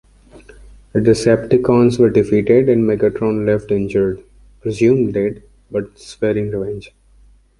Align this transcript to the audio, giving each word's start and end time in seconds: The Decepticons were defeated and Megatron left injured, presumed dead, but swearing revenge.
The 0.93 0.99
Decepticons 0.99 1.99
were 1.99 2.09
defeated 2.09 2.69
and 2.69 2.85
Megatron 2.89 3.45
left 3.45 3.69
injured, 3.69 4.23
presumed 4.59 5.13
dead, 5.13 5.43
but 5.69 5.95
swearing 5.99 6.49
revenge. 6.49 6.91